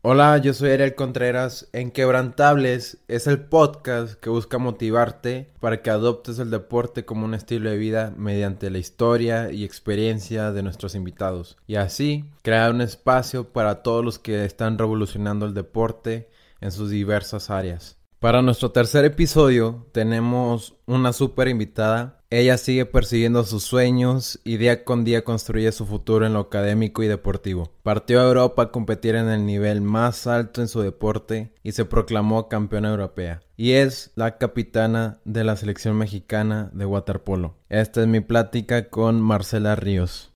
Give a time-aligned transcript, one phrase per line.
[0.00, 1.68] Hola, yo soy Ariel Contreras.
[1.72, 7.34] En Quebrantables es el podcast que busca motivarte para que adoptes el deporte como un
[7.34, 11.56] estilo de vida mediante la historia y experiencia de nuestros invitados.
[11.66, 16.28] Y así crear un espacio para todos los que están revolucionando el deporte
[16.60, 17.97] en sus diversas áreas.
[18.20, 22.18] Para nuestro tercer episodio tenemos una super invitada.
[22.30, 27.04] Ella sigue persiguiendo sus sueños y día con día construye su futuro en lo académico
[27.04, 27.70] y deportivo.
[27.84, 31.84] Partió a Europa a competir en el nivel más alto en su deporte y se
[31.84, 33.40] proclamó campeona europea.
[33.56, 37.54] Y es la capitana de la selección mexicana de waterpolo.
[37.68, 40.32] Esta es mi plática con Marcela Ríos.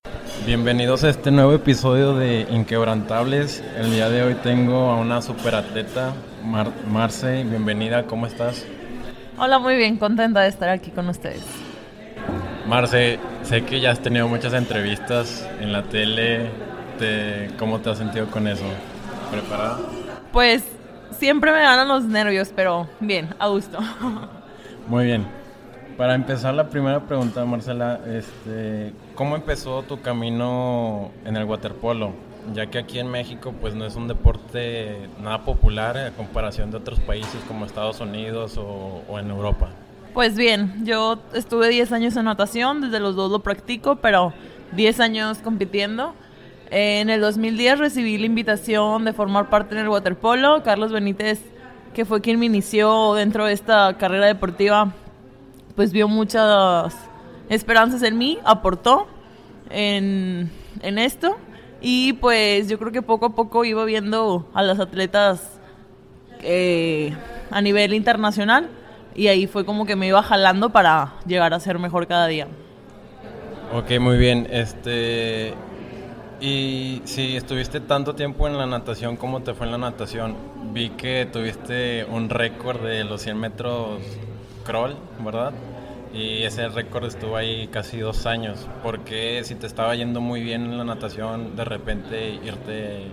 [0.47, 3.61] Bienvenidos a este nuevo episodio de Inquebrantables.
[3.77, 6.15] El día de hoy tengo a una superatleta,
[6.45, 7.45] Mar Marce.
[7.45, 8.65] Bienvenida, ¿cómo estás?
[9.39, 11.45] Hola, muy bien, contenta de estar aquí con ustedes.
[12.67, 16.51] Marce, sé que ya has tenido muchas entrevistas en la tele.
[17.59, 18.65] ¿Cómo te has sentido con eso?
[19.31, 19.79] ¿Preparada?
[20.33, 20.65] Pues
[21.19, 23.79] siempre me ganan los nervios, pero bien, a gusto.
[24.89, 25.27] Muy bien.
[25.97, 32.13] Para empezar la primera pregunta, Marcela, este, ¿cómo empezó tu camino en el waterpolo?
[32.55, 36.79] Ya que aquí en México pues no es un deporte nada popular en comparación de
[36.79, 39.71] otros países como Estados Unidos o, o en Europa.
[40.15, 44.35] Pues bien, yo estuve 10 años en natación, desde los dos lo practico, pero
[44.73, 46.15] 10 años compitiendo.
[46.71, 50.63] En el 2010 recibí la invitación de formar parte en el waterpolo.
[50.63, 51.41] Carlos Benítez,
[51.95, 54.93] que fue quien me inició dentro de esta carrera deportiva,
[55.77, 56.95] pues vio muchas
[57.49, 59.07] esperanzas en mí, aportó
[59.69, 60.51] en,
[60.83, 61.37] esto
[61.83, 65.59] y pues yo creo que poco a poco iba viendo a las atletas
[66.41, 67.13] eh,
[67.51, 68.71] a nivel internacional
[69.15, 72.47] y ahí fue como que me iba jalando para llegar a ser mejor cada día.
[73.75, 74.47] Ok, muy bien.
[74.51, 75.55] Este
[76.41, 80.37] y si estuviste tanto tiempo en la natación, ¿cómo te fue en la natación?
[80.73, 84.01] Vi que tuviste un récord de los 100 metros
[84.65, 85.53] crawl, ¿verdad?
[86.13, 88.69] Y ese récord estuvo ahí casi dos años.
[88.83, 93.07] ¿Por qué si te estaba yendo muy bien en la natación, de repente irte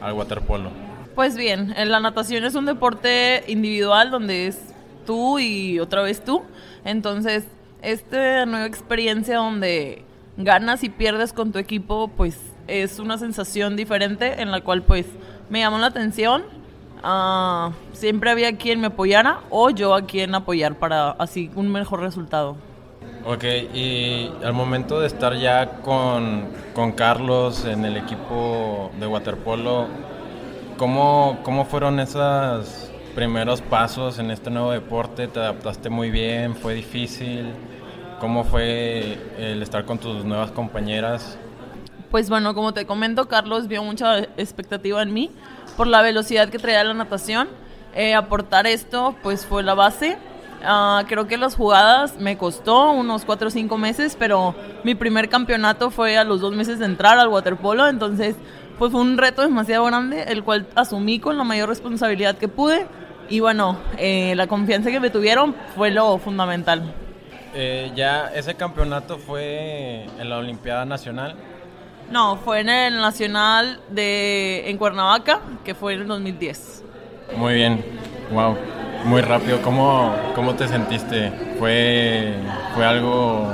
[0.00, 0.70] al waterpolo?
[1.14, 4.60] Pues bien, la natación es un deporte individual donde es
[5.06, 6.42] tú y otra vez tú.
[6.84, 7.44] Entonces,
[7.80, 10.04] esta nueva experiencia donde
[10.36, 15.06] ganas y pierdes con tu equipo, pues es una sensación diferente en la cual pues
[15.50, 16.44] me llamó la atención
[17.02, 22.00] Ah, siempre había quien me apoyara o yo a quien apoyar para así un mejor
[22.00, 22.56] resultado.
[23.24, 29.86] Ok, y al momento de estar ya con, con Carlos en el equipo de waterpolo,
[30.76, 35.28] ¿cómo, ¿cómo fueron esos primeros pasos en este nuevo deporte?
[35.28, 36.56] ¿Te adaptaste muy bien?
[36.56, 37.52] ¿Fue difícil?
[38.20, 41.38] ¿Cómo fue el estar con tus nuevas compañeras?
[42.12, 45.30] Pues bueno, como te comento, Carlos vio mucha expectativa en mí
[45.78, 47.48] por la velocidad que traía la natación.
[47.94, 50.18] Eh, aportar esto, pues fue la base.
[50.62, 55.30] Ah, creo que las jugadas me costó unos 4 o 5 meses, pero mi primer
[55.30, 58.36] campeonato fue a los dos meses de entrar al waterpolo, entonces
[58.78, 62.86] pues fue un reto demasiado grande, el cual asumí con la mayor responsabilidad que pude.
[63.30, 66.92] Y bueno, eh, la confianza que me tuvieron fue lo fundamental.
[67.54, 71.36] Eh, ya ese campeonato fue en la Olimpiada Nacional.
[72.10, 76.84] No, fue en el Nacional de en Cuernavaca, que fue en el 2010.
[77.36, 77.84] Muy bien,
[78.32, 78.56] wow,
[79.04, 79.62] muy rápido.
[79.62, 81.32] ¿Cómo, cómo te sentiste?
[81.58, 82.34] ¿Fue,
[82.74, 83.50] fue algo,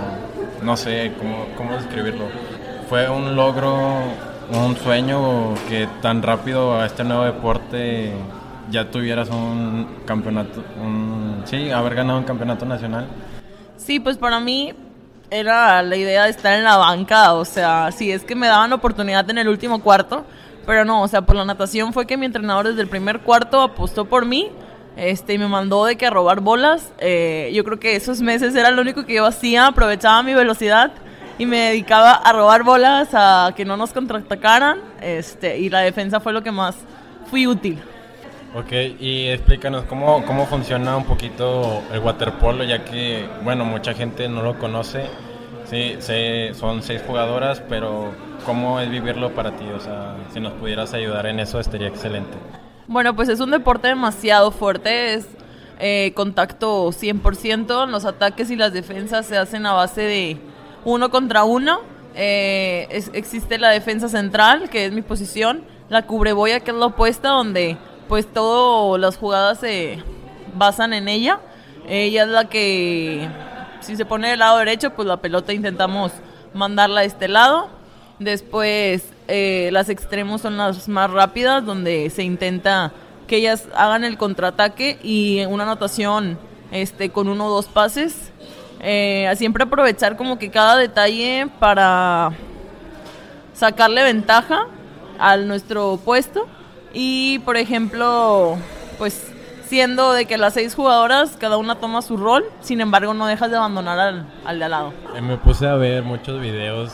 [0.62, 2.24] no sé, cómo, cómo describirlo?
[2.88, 3.76] ¿Fue un logro,
[4.52, 8.12] un sueño que tan rápido a este nuevo deporte
[8.70, 13.06] ya tuvieras un campeonato, un, sí, haber ganado un campeonato nacional?
[13.76, 14.74] Sí, pues para mí
[15.30, 18.72] era la idea de estar en la banca, o sea, si es que me daban
[18.72, 20.24] oportunidad en el último cuarto,
[20.66, 23.60] pero no, o sea, por la natación fue que mi entrenador desde el primer cuarto
[23.60, 24.50] apostó por mí,
[24.96, 28.54] este, y me mandó de que a robar bolas, eh, yo creo que esos meses
[28.54, 30.92] era lo único que yo hacía, aprovechaba mi velocidad
[31.38, 36.20] y me dedicaba a robar bolas, a que no nos contraatacaran, este, y la defensa
[36.20, 36.74] fue lo que más
[37.30, 37.78] fui útil.
[38.54, 44.26] Ok, y explícanos cómo, cómo funciona un poquito el waterpolo, ya que, bueno, mucha gente
[44.26, 45.04] no lo conoce.
[45.68, 45.98] Sí,
[46.54, 48.12] son seis jugadoras, pero
[48.46, 49.66] ¿cómo es vivirlo para ti?
[49.76, 52.36] O sea, si nos pudieras ayudar en eso, estaría excelente.
[52.86, 55.28] Bueno, pues es un deporte demasiado fuerte, es
[55.78, 60.38] eh, contacto 100%, los ataques y las defensas se hacen a base de
[60.84, 61.80] uno contra uno.
[62.14, 67.28] Eh, existe la defensa central, que es mi posición, la cubreboya, que es la opuesta,
[67.28, 67.76] donde
[68.08, 70.02] pues todas las jugadas se
[70.54, 71.40] basan en ella.
[71.86, 73.28] Ella es la que,
[73.88, 76.12] si se pone del lado derecho, pues la pelota intentamos
[76.52, 77.70] mandarla a este lado.
[78.18, 82.92] Después, eh, las extremos son las más rápidas, donde se intenta
[83.26, 86.38] que ellas hagan el contraataque y una anotación
[86.70, 88.30] este, con uno o dos pases.
[88.80, 92.32] Eh, siempre aprovechar como que cada detalle para
[93.54, 94.66] sacarle ventaja
[95.18, 96.46] a nuestro puesto.
[96.92, 98.58] Y por ejemplo,
[98.98, 99.27] pues
[99.68, 103.50] siendo de que las seis jugadoras, cada una toma su rol, sin embargo no dejas
[103.50, 104.92] de abandonar al, al de al lado.
[105.14, 106.92] Eh, me puse a ver muchos videos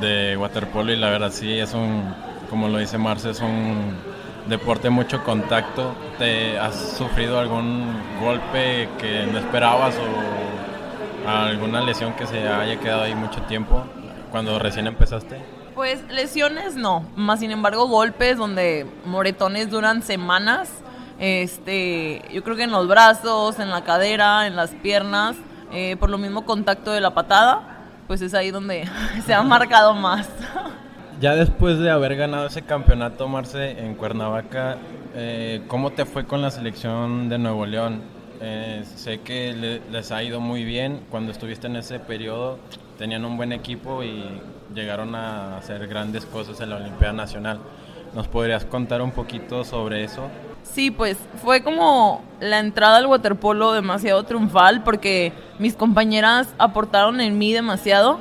[0.00, 2.14] de waterpolo y la verdad sí, es un,
[2.48, 3.96] como lo dice Marce, es un
[4.46, 5.94] deporte mucho contacto.
[6.18, 13.02] ¿Te has sufrido algún golpe que no esperabas o alguna lesión que se haya quedado
[13.02, 13.84] ahí mucho tiempo
[14.30, 15.40] cuando recién empezaste?
[15.74, 20.70] Pues lesiones no, más sin embargo golpes donde moretones duran semanas.
[21.20, 25.36] Este, yo creo que en los brazos, en la cadera, en las piernas,
[25.70, 28.88] eh, por lo mismo contacto de la patada, pues es ahí donde
[29.26, 30.28] se ha marcado más.
[31.20, 34.78] Ya después de haber ganado ese campeonato, Marce, en Cuernavaca,
[35.14, 38.00] eh, ¿cómo te fue con la selección de Nuevo León?
[38.40, 41.02] Eh, sé que les ha ido muy bien.
[41.10, 42.58] Cuando estuviste en ese periodo,
[42.96, 44.40] tenían un buen equipo y
[44.74, 47.60] llegaron a hacer grandes cosas en la Olimpiada Nacional.
[48.14, 50.30] ¿Nos podrías contar un poquito sobre eso?
[50.62, 57.38] Sí, pues fue como la entrada al waterpolo demasiado triunfal porque mis compañeras aportaron en
[57.38, 58.20] mí demasiado.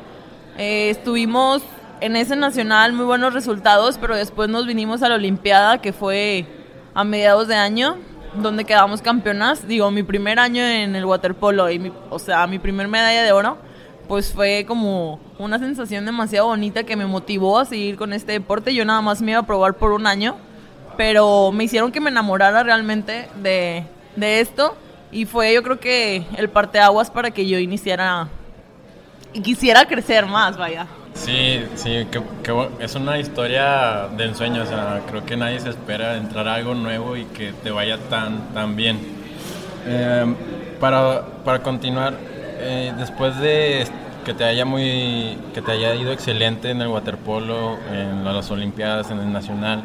[0.57, 1.61] Eh, estuvimos
[2.01, 6.45] en ese nacional muy buenos resultados, pero después nos vinimos a la Olimpiada, que fue
[6.93, 7.97] a mediados de año,
[8.35, 9.67] donde quedamos campeonas.
[9.67, 13.57] Digo, mi primer año en el waterpolo, y o sea, mi primer medalla de oro,
[14.07, 18.73] pues fue como una sensación demasiado bonita que me motivó a seguir con este deporte.
[18.73, 20.35] Yo nada más me iba a probar por un año,
[20.99, 23.85] pero me hicieron que me enamorara realmente de,
[24.17, 24.75] de esto.
[25.13, 28.27] Y fue yo creo que el parteaguas para que yo iniciara
[29.31, 30.87] y quisiera crecer más, vaya.
[31.13, 32.21] Sí, sí, que,
[32.81, 36.75] es una historia de ensueño, o sea, creo que nadie se espera entrar a algo
[36.75, 38.99] nuevo y que te vaya tan, tan bien.
[39.85, 40.25] Eh,
[40.81, 42.13] para, para, continuar,
[42.57, 43.87] eh, después de
[44.25, 49.09] que te haya muy que te haya ido excelente en el waterpolo, en las olimpiadas,
[49.11, 49.81] en el nacional,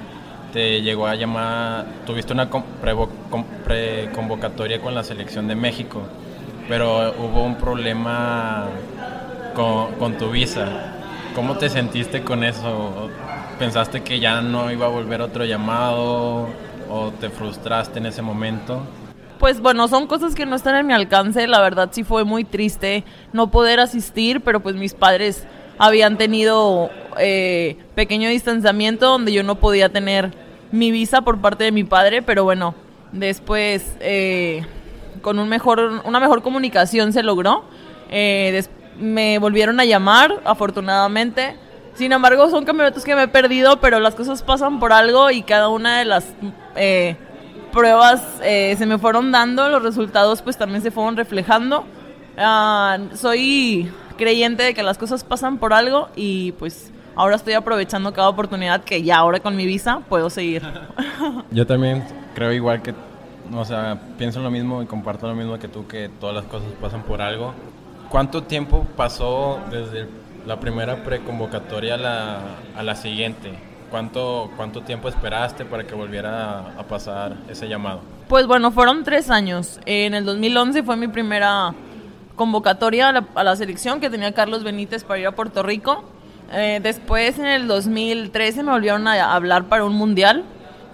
[0.55, 2.49] te llegó a llamar, tuviste una
[3.65, 6.03] preconvocatoria con la selección de México,
[6.69, 8.69] pero hubo un problema
[9.53, 10.67] con, tu visa
[11.35, 13.11] ¿Cómo te sentiste con eso?
[13.59, 16.49] ¿Pensaste que ya no iba a volver otro llamado
[16.89, 18.81] o te frustraste en ese momento?
[19.41, 22.45] Pues bueno, son cosas que no están en mi alcance, la verdad sí fue muy
[22.45, 23.03] triste
[23.33, 25.49] no poder asistir, pero pues mis padres
[25.79, 30.44] habían tenido eh, pequeño distanciamiento donde yo no podía tener
[30.75, 32.75] mi visa por parte de mi padre, pero bueno,
[33.13, 34.67] después eh,
[35.23, 37.65] con un mejor, una mejor comunicación se logró.
[38.11, 38.65] Eh,
[38.99, 41.57] me volvieron a llamar, afortunadamente.
[41.95, 45.43] Sin embargo, son campeonatos que me he perdido, pero las cosas pasan por algo y
[45.43, 46.27] cada una de las
[46.75, 47.17] eh,
[47.73, 51.85] pruebas eh, se me fueron dando, los resultados pues también se fueron reflejando.
[52.37, 58.13] Ah, soy creyente de que las cosas pasan por algo y pues ahora estoy aprovechando
[58.13, 60.63] cada oportunidad que ya ahora con mi visa puedo seguir.
[61.51, 62.95] Yo también creo igual que,
[63.53, 66.69] o sea, pienso lo mismo y comparto lo mismo que tú, que todas las cosas
[66.81, 67.55] pasan por algo
[68.15, 70.07] ¿Cuánto tiempo pasó desde
[70.47, 72.39] la primera preconvocatoria a la,
[72.77, 73.53] a la siguiente?
[73.91, 78.03] ¿Cuánto, ¿Cuánto tiempo esperaste para que volviera a, pasar ese llamado?
[78.29, 79.81] Pues bueno, fueron tres años.
[79.85, 81.75] En el 2011 fue mi primera
[82.37, 86.05] convocatoria a la, selección que tenía Carlos Benítez para ir a Puerto Rico.
[86.53, 90.45] Eh, después, en el 2013, me volvieron a hablar para un mundial.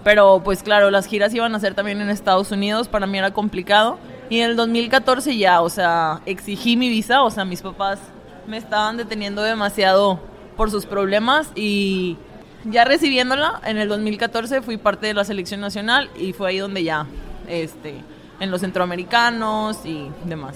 [0.03, 2.87] Pero pues claro, las giras iban a ser también en Estados Unidos.
[2.87, 3.99] Para mí era complicado.
[4.29, 7.99] Y en el 2014 ya, o sea, exigí mi visa, o sea, mis papás
[8.47, 10.19] me estaban deteniendo demasiado
[10.55, 12.17] por sus problemas y
[12.63, 16.83] ya recibiéndola, en el 2014 fui parte de la selección nacional y fue ahí donde
[16.83, 17.07] ya,
[17.47, 17.95] este,
[18.39, 20.55] en los centroamericanos y demás.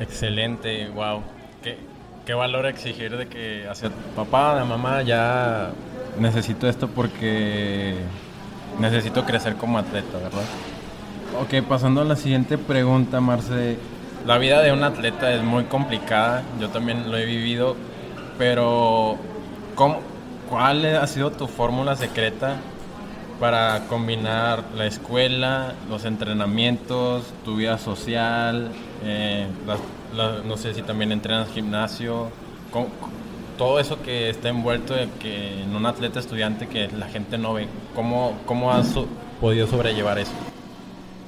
[0.00, 1.22] Excelente, wow.
[2.26, 5.70] Qué, valor exigir de que hacia papá, de mamá, ya
[6.18, 7.94] necesito esto porque
[8.80, 10.42] necesito crecer como atleta, ¿verdad?
[11.40, 13.78] Ok, pasando a la siguiente pregunta, Marce.
[14.26, 17.76] La vida de un atleta es muy complicada, yo también lo he vivido,
[18.38, 19.18] pero
[19.76, 20.00] ¿cómo,
[20.50, 22.56] ¿cuál ha sido tu fórmula secreta
[23.38, 28.72] para combinar la escuela, los entrenamientos, tu vida social,
[29.04, 29.46] eh,
[30.16, 32.30] no sé si también entrenas gimnasio,
[33.56, 37.68] todo eso que está envuelto que en un atleta estudiante que la gente no ve,
[37.94, 38.94] ¿cómo, cómo has
[39.40, 40.32] podido sobrellevar eso?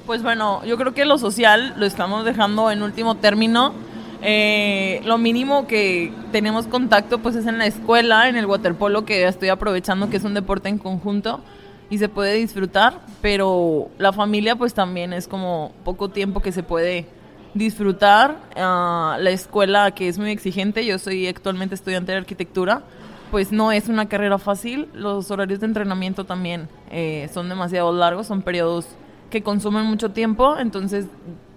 [0.07, 3.75] Pues bueno, yo creo que lo social lo estamos dejando en último término.
[4.21, 9.27] Eh, lo mínimo que tenemos contacto pues es en la escuela, en el waterpolo que
[9.27, 11.41] estoy aprovechando que es un deporte en conjunto
[11.89, 16.63] y se puede disfrutar, pero la familia pues también es como poco tiempo que se
[16.63, 17.07] puede
[17.55, 18.37] disfrutar.
[18.57, 22.83] Ah, la escuela que es muy exigente, yo soy actualmente estudiante de arquitectura,
[23.31, 28.27] pues no es una carrera fácil, los horarios de entrenamiento también eh, son demasiado largos,
[28.27, 28.87] son periodos
[29.31, 31.07] que consumen mucho tiempo, entonces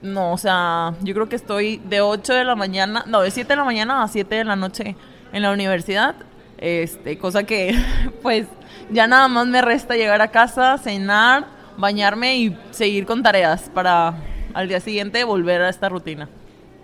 [0.02, 3.48] no, o sea, yo creo que estoy de 8 de la mañana, no, de 7
[3.48, 4.96] de la mañana a 7 de la noche
[5.32, 6.16] en la universidad,
[6.58, 7.74] este, cosa que
[8.22, 8.48] pues
[8.90, 11.46] ya nada más me resta llegar a casa, cenar,
[11.78, 14.16] bañarme y seguir con tareas para
[14.54, 16.30] al día siguiente volver a esta rutina.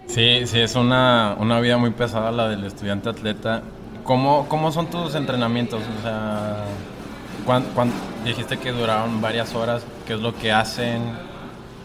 [0.07, 3.63] Sí, sí, es una, una vida muy pesada la del estudiante atleta.
[4.03, 5.81] ¿Cómo, cómo son tus entrenamientos?
[5.99, 6.63] O sea,
[8.23, 9.83] dijiste que duraron varias horas.
[10.05, 11.01] ¿Qué es lo que hacen?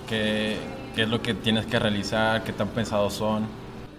[0.09, 0.57] ¿Qué,
[0.95, 2.45] ¿Qué es lo que tienes que realizar?
[2.45, 3.47] ¿Qué tan pensados son?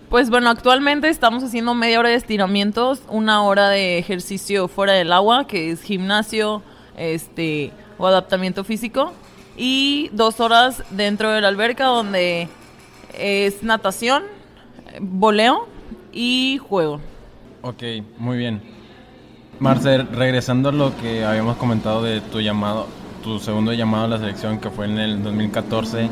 [0.09, 5.11] Pues bueno, actualmente estamos haciendo media hora de estiramientos, una hora de ejercicio fuera del
[5.11, 6.61] agua, que es gimnasio
[6.97, 9.11] este, o adaptamiento físico,
[9.57, 12.47] y dos horas dentro de la alberca donde
[13.17, 14.23] es natación,
[14.99, 15.67] voleo
[16.11, 16.99] y juego.
[17.61, 17.83] Ok,
[18.17, 18.61] muy bien.
[19.59, 22.87] Marcel, regresando a lo que habíamos comentado de tu llamado,
[23.23, 26.09] tu segundo llamado a la selección que fue en el 2014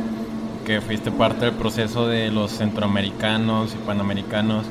[0.66, 4.66] que fuiste parte del proceso de los centroamericanos y panamericanos.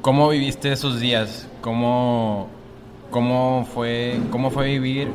[0.00, 1.48] ¿Cómo viviste esos días?
[1.60, 2.48] ¿Cómo,
[3.10, 5.10] cómo, fue, cómo fue vivir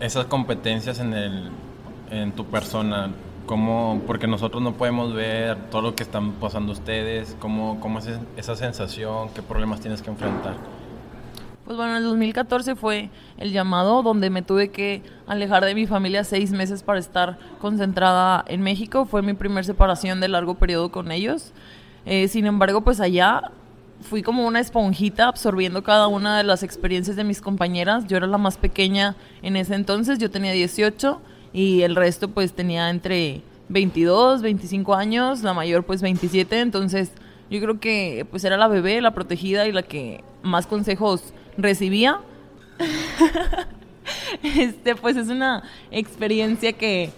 [0.00, 1.50] esas competencias en, el,
[2.10, 3.10] en tu persona?
[3.46, 7.34] ¿Cómo, porque nosotros no podemos ver todo lo que están pasando ustedes.
[7.40, 9.30] ¿Cómo, cómo es esa sensación?
[9.34, 10.54] ¿Qué problemas tienes que enfrentar?
[11.64, 16.24] Pues bueno, el 2014 fue el llamado donde me tuve que alejar de mi familia
[16.24, 19.06] seis meses para estar concentrada en México.
[19.06, 21.52] Fue mi primer separación de largo periodo con ellos.
[22.06, 23.50] Eh, sin embargo, pues allá
[24.00, 28.06] fui como una esponjita absorbiendo cada una de las experiencias de mis compañeras.
[28.06, 31.20] Yo era la más pequeña en ese entonces, yo tenía 18
[31.52, 37.12] y el resto pues tenía entre 22, 25 años, la mayor pues 27, entonces
[37.50, 42.20] yo creo que pues era la bebé, la protegida y la que más consejos recibía.
[44.42, 47.10] este, pues es una experiencia que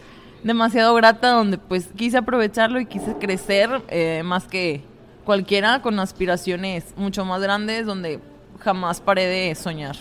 [0.42, 4.82] demasiado grata donde pues quise aprovecharlo y quise crecer eh, más que
[5.30, 8.18] cualquiera con aspiraciones mucho más grandes donde
[8.58, 9.94] jamás paré de soñar.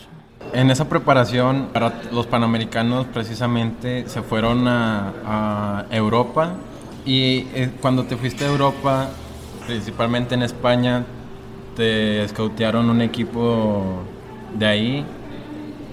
[0.53, 6.53] En esa preparación para los panamericanos precisamente se fueron a, Europa
[7.05, 9.07] y eh, cuando te fuiste a Europa,
[9.67, 11.05] principalmente en España,
[11.75, 14.01] te escautearon un equipo
[14.57, 15.05] de ahí,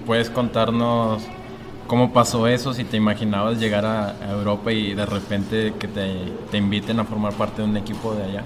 [0.06, 1.22] ¿puedes contarnos
[1.86, 2.72] cómo pasó eso?
[2.72, 7.60] Si te imaginabas llegar a, Europa y de repente que te, inviten a formar parte
[7.60, 8.42] de un equipo de allá.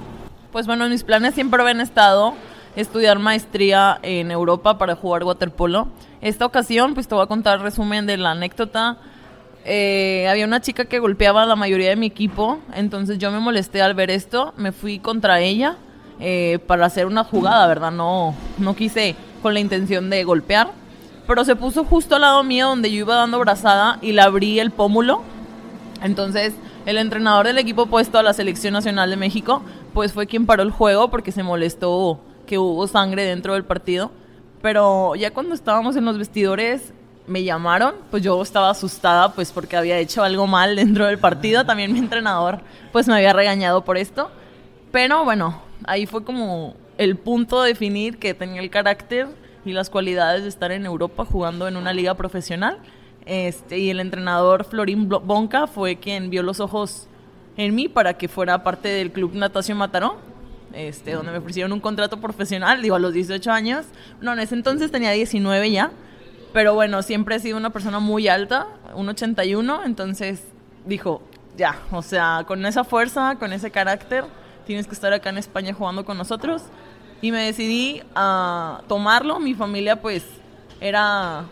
[0.52, 2.34] Pues bueno, mis planes siempre habían estado
[2.74, 5.86] estudiar maestría en Europa para jugar waterpolo.
[6.20, 8.96] Esta ocasión, pues te voy a contar resumen de la anécdota.
[9.64, 13.38] Eh, había una chica que golpeaba a la mayoría de mi equipo, entonces yo me
[13.38, 15.76] molesté al ver esto, me fui contra ella
[16.18, 17.92] eh, para hacer una jugada, ¿verdad?
[17.92, 20.72] No, no quise con la intención de golpear,
[21.28, 24.58] pero se puso justo al lado mío donde yo iba dando brazada y le abrí
[24.58, 25.22] el pómulo.
[26.02, 26.54] Entonces,
[26.86, 29.62] el entrenador del equipo puesto a la Selección Nacional de México,
[29.92, 34.10] pues fue quien paró el juego porque se molestó que hubo sangre dentro del partido.
[34.62, 36.92] Pero ya cuando estábamos en los vestidores,
[37.26, 41.64] me llamaron, pues yo estaba asustada, pues porque había hecho algo mal dentro del partido.
[41.64, 42.60] También mi entrenador,
[42.92, 44.30] pues me había regañado por esto.
[44.90, 49.28] Pero bueno, ahí fue como el punto de definir que tenía el carácter
[49.64, 52.78] y las cualidades de estar en Europa jugando en una liga profesional.
[53.26, 57.06] Este, y el entrenador Florín Bonca fue quien vio los ojos
[57.60, 60.16] en mí para que fuera parte del Club Natación Mataró,
[60.72, 63.84] este, donde me ofrecieron un contrato profesional, digo, a los 18 años.
[64.22, 65.90] No, en ese entonces tenía 19 ya,
[66.54, 70.42] pero bueno, siempre he sido una persona muy alta, un 81, entonces
[70.86, 71.20] dijo,
[71.58, 74.24] ya, o sea, con esa fuerza, con ese carácter,
[74.64, 76.62] tienes que estar acá en España jugando con nosotros
[77.20, 79.38] y me decidí a tomarlo.
[79.38, 80.24] Mi familia pues
[80.80, 81.44] era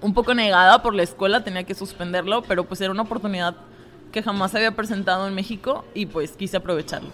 [0.00, 3.56] un poco negada por la escuela, tenía que suspenderlo, pero pues era una oportunidad
[4.16, 7.10] que jamás había presentado en México y pues quise aprovecharlo.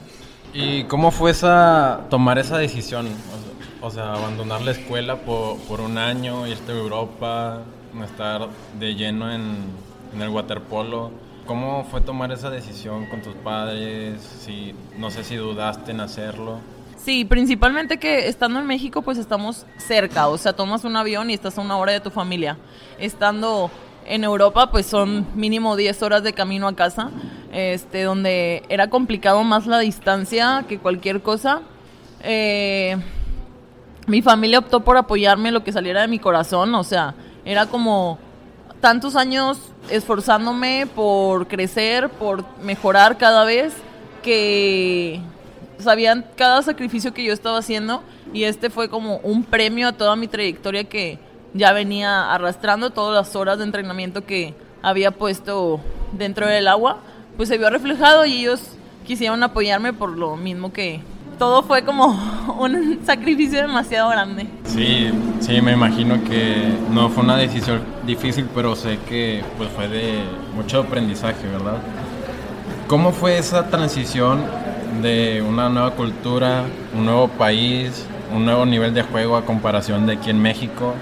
[0.55, 3.09] ¿Y cómo fue esa, tomar esa decisión?
[3.81, 7.63] O sea, abandonar la escuela por, por un año, irte a Europa,
[8.05, 8.47] estar
[8.79, 9.57] de lleno en,
[10.15, 11.11] en el waterpolo.
[11.45, 14.23] ¿Cómo fue tomar esa decisión con tus padres?
[14.23, 16.61] Si, no sé si dudaste en hacerlo.
[17.05, 21.35] Sí, principalmente que estando en México pues estamos cerca, o sea, tomas un avión y
[21.35, 22.59] estás a una hora de tu familia.
[23.01, 23.73] Estando
[24.07, 27.11] en Europa pues son mínimo 10 horas de camino a casa.
[27.53, 31.61] este, donde era complicado más la distancia que cualquier cosa.
[32.23, 32.97] Eh,
[34.07, 38.19] mi familia optó por apoyarme lo que saliera de mi corazón, o sea, era como
[38.81, 39.59] tantos años
[39.91, 43.75] esforzándome por crecer, por mejorar cada vez,
[44.23, 45.21] que
[45.79, 50.17] sabían cada sacrificio que yo estaba haciendo y este fue como un premio a toda
[50.17, 51.19] mi trayectoria que
[51.55, 55.81] ya venía arrastrando, todas las horas de entrenamiento que había puesto
[56.13, 56.99] dentro del agua,
[57.37, 58.61] pues se vio reflejado y ellos
[59.07, 61.01] quisieron apoyarme por lo mismo que
[61.39, 62.07] todo fue como
[62.61, 64.47] un sacrificio demasiado grande.
[64.65, 69.89] Sí, sí, me imagino que no fue una decisión difícil, pero sé que pues fue
[69.89, 70.23] de
[70.55, 71.79] mucho aprendizaje, ¿verdad?
[72.87, 74.45] ¿Cómo fue esa transición
[75.01, 80.15] de una nueva cultura, un nuevo país, un nuevo nivel de juego a comparación de
[80.15, 80.95] aquí en México?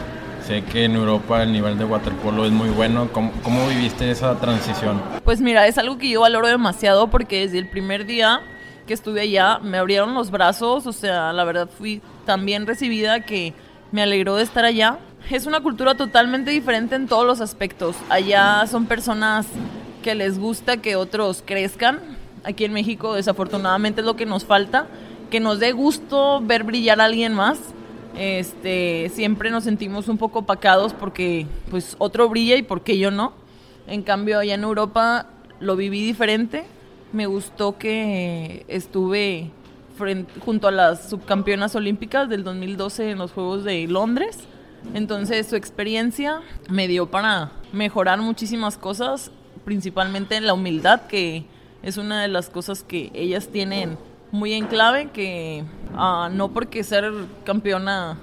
[0.46, 3.08] Sé que en Europa el nivel de waterpolo es muy bueno.
[3.12, 5.00] ¿Cómo, ¿Cómo, viviste esa transición?
[5.24, 8.40] Pues mira, es algo que yo valoro demasiado porque desde el primer día
[8.86, 13.20] que estuve allá me abrieron los brazos, o sea, la verdad fui tan bien recibida
[13.20, 13.52] que
[13.92, 14.98] me alegró de estar allá.
[15.30, 17.94] Es una cultura totalmente diferente en todos los aspectos.
[18.08, 19.46] Allá son personas
[20.02, 22.00] que les gusta que otros crezcan.
[22.42, 24.86] Aquí en México desafortunadamente es lo que nos falta,
[25.30, 27.58] que nos dé gusto ver brillar a alguien más
[28.16, 33.32] este, siempre nos sentimos un poco opacados porque pues otro brilla y porque yo no.
[33.86, 35.26] En cambio, allá en Europa
[35.60, 36.64] lo viví diferente.
[37.12, 39.50] Me gustó que estuve
[40.44, 44.38] junto a las subcampeonas olímpicas del 2012 en los Juegos de Londres.
[44.94, 46.40] Entonces su experiencia
[46.70, 49.30] me dio para mejorar muchísimas cosas,
[49.64, 51.44] principalmente en la humildad, que
[51.82, 53.98] es una de las cosas que ellas tienen
[54.32, 57.12] muy en clave que uh, no porque ser
[57.44, 58.16] campeona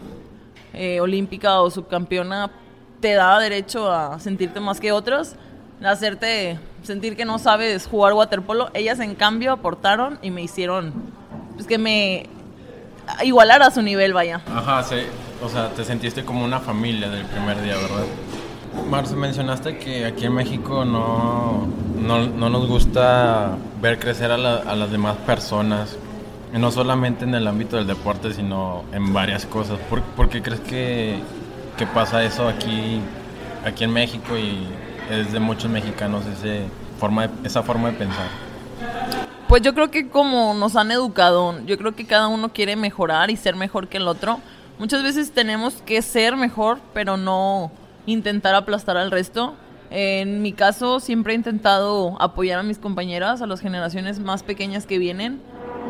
[0.73, 2.51] eh, olímpica o subcampeona
[2.99, 5.35] te da derecho a sentirte más que otros,
[5.83, 8.69] a hacerte sentir que no sabes jugar waterpolo.
[8.73, 10.93] Ellas en cambio aportaron y me hicieron
[11.55, 12.27] pues, que me
[13.23, 14.41] igualara a su nivel, vaya.
[14.53, 14.97] Ajá, sí.
[15.43, 18.05] O sea, te sentiste como una familia del primer día, ¿verdad?
[18.89, 21.67] Marce, mencionaste que aquí en México no,
[22.00, 25.97] no, no nos gusta ver crecer a, a, las demás personas,
[26.54, 29.78] no solamente en el ámbito del deporte, sino en varias cosas.
[29.89, 31.19] ¿Por, qué crees que,
[31.78, 33.01] que, pasa eso aquí,
[33.65, 34.67] aquí en México y
[35.12, 38.28] es de muchos mexicanos ese forma esa forma de pensar?
[39.47, 43.30] Pues yo creo que como nos han educado, yo creo que cada uno quiere mejorar
[43.30, 44.39] y ser mejor que el otro.
[44.80, 47.71] Muchas veces tenemos que ser mejor, pero no
[48.08, 49.54] intentar aplastar al resto.
[49.91, 54.86] En mi caso, siempre he intentado apoyar a mis compañeras, a las generaciones más pequeñas
[54.88, 55.39] que vienen,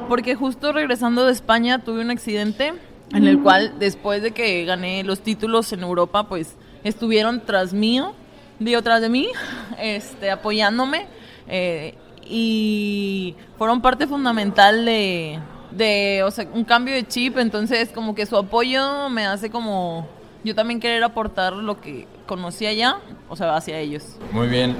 [0.09, 2.73] porque justo regresando de España tuve un accidente
[3.13, 8.13] en el cual después de que gané los títulos en Europa, pues estuvieron tras mío,
[8.59, 9.29] digo tras de mí,
[9.79, 11.07] este, apoyándome
[11.47, 11.95] eh,
[12.29, 15.39] y fueron parte fundamental de,
[15.71, 20.07] de, o sea, un cambio de chip, entonces como que su apoyo me hace como
[20.47, 24.17] yo también querer aportar lo que conocí allá, o sea, hacia ellos.
[24.31, 24.75] Muy bien,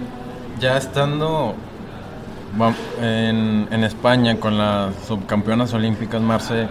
[0.59, 1.55] ya estando
[3.01, 6.67] en, en España con las subcampeonas olímpicas, Marce,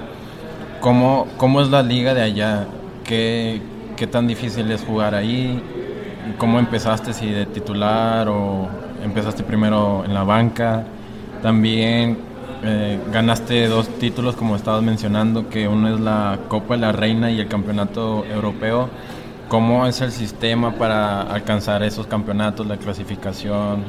[0.81, 2.67] ¿cómo, ¿cómo es la liga de allá?
[3.05, 3.61] ¿Qué,
[3.97, 5.63] ¿Qué tan difícil es jugar ahí?
[6.39, 8.67] ¿Cómo empezaste, si de titular o
[9.05, 10.85] empezaste primero en la banca?
[11.43, 12.17] También
[12.63, 17.31] eh, ganaste dos títulos, como estabas mencionando, que uno es la Copa de la Reina
[17.31, 18.89] y el Campeonato Europeo.
[19.49, 23.85] ¿Cómo es el sistema para alcanzar esos campeonatos, la clasificación?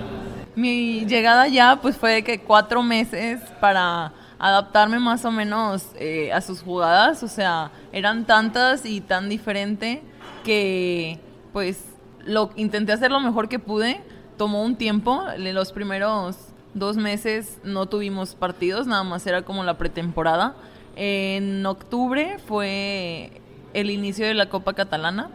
[0.55, 6.41] Mi llegada ya pues fue que cuatro meses para adaptarme más o menos eh, a
[6.41, 10.03] sus jugadas, o sea, eran tantas y tan diferente
[10.43, 11.19] que
[11.53, 11.83] pues
[12.25, 14.01] lo intenté hacer lo mejor que pude,
[14.37, 16.37] tomó un tiempo, los primeros
[16.77, 20.55] dos meses no tuvimos partidos, nada más era como la pretemporada.
[20.95, 23.41] En octubre fue
[23.73, 25.29] el inicio de la Copa Catalana,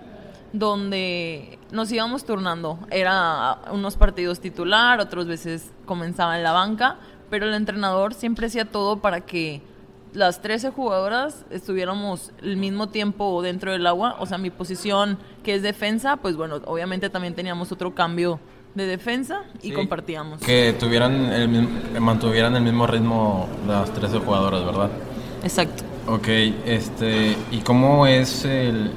[0.52, 2.78] donde nos íbamos turnando.
[2.90, 6.96] Era unos partidos titular, otras veces comenzaba en la banca,
[7.30, 9.62] pero el entrenador siempre hacía todo para que
[10.12, 14.16] las 13 jugadoras estuviéramos el mismo tiempo dentro del agua.
[14.18, 18.38] O sea, mi posición que es defensa, pues bueno, obviamente también teníamos otro cambio
[18.74, 20.40] de defensa y compartíamos.
[20.40, 24.90] Que tuvieran el, mantuvieran el mismo ritmo las 13 jugadoras, ¿verdad?
[25.42, 25.84] Exacto.
[26.06, 26.28] Ok,
[26.66, 28.90] este, ¿y cómo es el...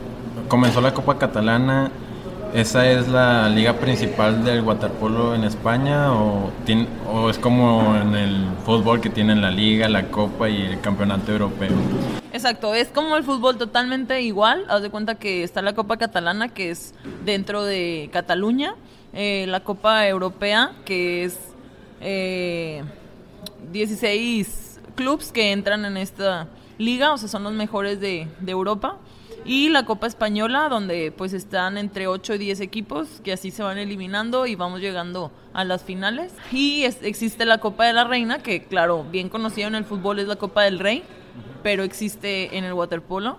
[0.47, 1.91] Comenzó la Copa Catalana,
[2.53, 6.51] ¿esa es la liga principal del waterpolo en España o,
[7.11, 11.31] o es como en el fútbol que tienen la liga, la Copa y el Campeonato
[11.31, 11.71] Europeo?
[12.31, 16.49] Exacto, es como el fútbol totalmente igual, haz de cuenta que está la Copa Catalana
[16.49, 18.75] que es dentro de Cataluña,
[19.15, 21.39] eh, la Copa Europea, que es
[22.01, 22.83] eh,
[23.71, 26.47] 16 clubs que entran en esta
[26.77, 28.97] liga, o sea, son los mejores de, de Europa.
[29.45, 33.61] Y la Copa Española, donde pues están entre 8 y 10 equipos, que así se
[33.61, 36.33] van eliminando y vamos llegando a las finales.
[36.51, 40.27] Y existe la Copa de la Reina, que claro, bien conocido en el fútbol es
[40.27, 41.03] la Copa del Rey,
[41.61, 43.37] pero existe en el waterpolo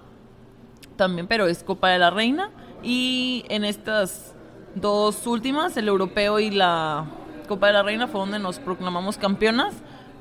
[0.95, 2.51] también, pero es Copa de la Reina.
[2.85, 4.36] Y en estas
[4.77, 7.07] dos últimas, el europeo y la
[7.49, 9.75] Copa de la Reina, fue donde nos proclamamos campeonas.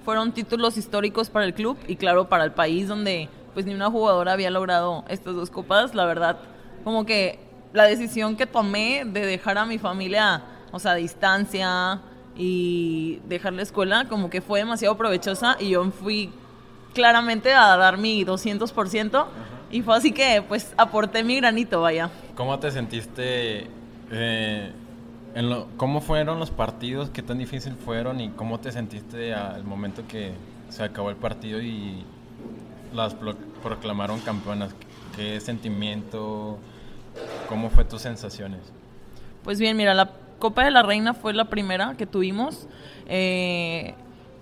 [0.03, 3.89] Fueron títulos históricos para el club y claro, para el país donde pues ni una
[3.89, 5.93] jugadora había logrado estas dos copas.
[5.93, 6.37] La verdad,
[6.83, 7.39] como que
[7.73, 12.01] la decisión que tomé de dejar a mi familia, o sea, a distancia
[12.37, 16.31] y dejar la escuela, como que fue demasiado provechosa y yo fui
[16.93, 19.25] claramente a dar mi 200%.
[19.71, 22.09] Y fue así que, pues, aporté mi granito, vaya.
[22.35, 23.67] ¿Cómo te sentiste?
[24.11, 24.71] Eh,
[25.35, 27.09] en lo, ¿Cómo fueron los partidos?
[27.09, 28.21] ¿Qué tan difícil fueron?
[28.21, 30.33] ¿Y cómo te sentiste al momento que
[30.69, 32.03] se acabó el partido y
[32.93, 33.15] las
[33.63, 34.73] proclamaron campeonas?
[35.15, 36.57] ¿Qué sentimiento?
[37.49, 38.61] ¿Cómo fue tus sensaciones?
[39.43, 42.67] Pues bien, mira, la Copa de la Reina fue la primera que tuvimos.
[43.07, 43.93] Eh,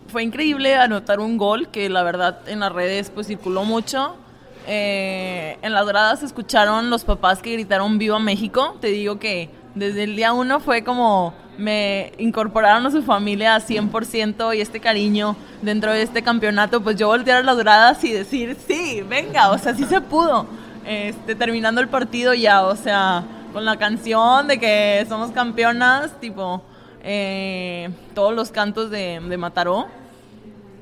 [0.07, 4.15] fue increíble anotar un gol que la verdad en las redes pues circuló mucho.
[4.67, 8.77] Eh, en las gradas escucharon los papás que gritaron Viva México.
[8.79, 13.59] Te digo que desde el día uno fue como me incorporaron a su familia a
[13.59, 18.11] 100% y este cariño dentro de este campeonato, pues yo voltear a las gradas y
[18.11, 20.47] decir, sí, venga, o sea, sí se pudo.
[20.85, 23.23] Este, terminando el partido ya, o sea,
[23.53, 26.61] con la canción de que somos campeonas, tipo,
[27.03, 29.87] eh, todos los cantos de, de Mataró.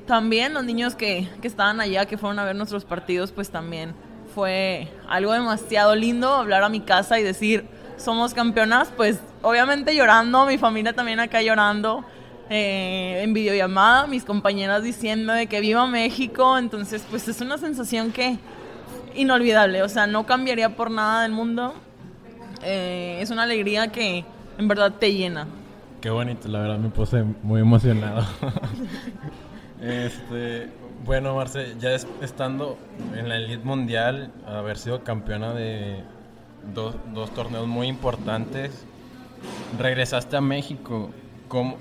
[0.06, 3.94] También los niños que, que estaban allá, que fueron a ver nuestros partidos, pues también
[4.34, 10.46] fue algo demasiado lindo hablar a mi casa y decir, somos campeonas, pues obviamente llorando,
[10.46, 12.04] mi familia también acá llorando.
[12.50, 18.12] Eh, en videollamada, mis compañeras diciendo de que viva México, entonces pues es una sensación
[18.12, 18.36] que
[19.14, 21.72] inolvidable, o sea, no cambiaría por nada del mundo,
[22.62, 24.26] eh, es una alegría que
[24.58, 25.46] en verdad te llena.
[26.02, 28.26] Qué bonito, la verdad me puse muy emocionado.
[29.82, 30.68] este,
[31.04, 32.78] bueno, Marce, ya estando
[33.16, 36.00] en la elite mundial, haber sido campeona de
[36.74, 38.86] dos, dos torneos muy importantes.
[39.78, 41.10] Regresaste a México.
[41.48, 41.76] ¿Cómo,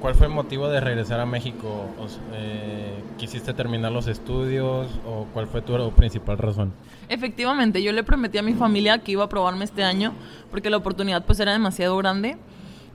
[0.00, 1.86] cuál fue el motivo de regresar a México?
[2.32, 6.72] Eh, ¿Quisiste terminar los estudios o cuál fue tu principal razón?
[7.08, 10.14] Efectivamente, yo le prometí a mi familia que iba a probarme este año
[10.50, 12.38] porque la oportunidad pues era demasiado grande.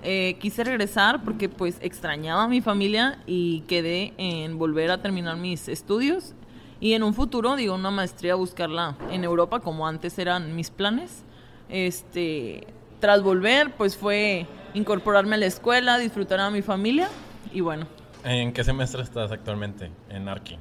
[0.01, 5.35] Eh, quise regresar porque pues extrañaba a mi familia y quedé en volver a terminar
[5.35, 6.33] mis estudios
[6.81, 11.23] y en un futuro, digo, una maestría buscarla en Europa, como antes eran mis planes.
[11.67, 12.67] Este,
[13.01, 17.09] tras volver, pues fue incorporarme a la escuela, disfrutar a mi familia
[17.53, 17.85] y bueno.
[18.23, 20.57] ¿En qué semestre estás actualmente en Arqui?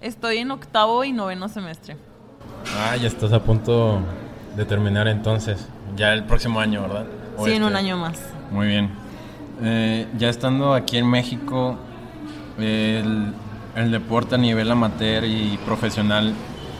[0.00, 1.96] Estoy en octavo y noveno semestre.
[2.76, 4.00] Ah, ya estás a punto
[4.56, 5.68] de terminar entonces.
[5.96, 7.06] Ya el próximo año, ¿verdad?
[7.44, 7.78] sí, en un este.
[7.78, 8.18] año más.
[8.50, 8.90] Muy bien.
[9.62, 11.76] Eh, ya estando aquí en México,
[12.58, 13.34] el,
[13.90, 16.34] deporte a nivel amateur y profesional,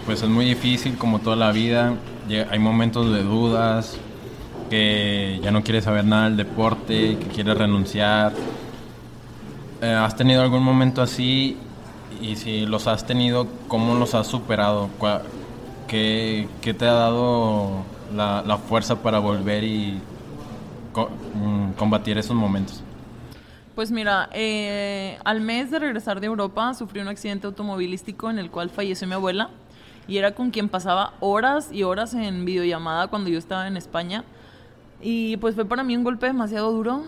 [0.06, 1.94] pues es muy difícil como toda la vida.
[2.50, 3.98] Hay momentos de dudas,
[4.70, 8.32] que ya no quieres saber nada del deporte, que quieres renunciar.
[9.80, 11.56] Eh, ¿Has tenido algún momento así?
[12.20, 14.88] Y si los has tenido, ¿cómo los has superado?
[15.86, 17.82] ¿Qué, qué te ha dado
[18.14, 20.00] la, la, fuerza para volver y
[21.06, 22.82] mm, combatir esos momentos?
[23.74, 28.50] Pues mira, eh, al mes de regresar de Europa sufrí un accidente automovilístico en el
[28.50, 29.50] cual falleció mi abuela
[30.08, 34.24] y era con quien pasaba horas y horas en videollamada cuando yo estaba en España.
[35.00, 37.04] Y pues fue para mí un golpe demasiado duro